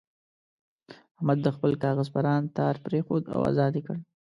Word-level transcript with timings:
احمد 1.15 1.37
د 1.45 1.47
خپل 1.55 1.71
کاغذ 1.83 2.07
پران 2.15 2.41
تار 2.57 2.75
پرېښود 2.85 3.23
او 3.33 3.39
ازاد 3.51 3.73
یې 3.77 3.81
کړ. 3.87 3.97